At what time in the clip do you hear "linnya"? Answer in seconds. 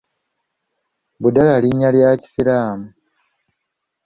1.63-1.89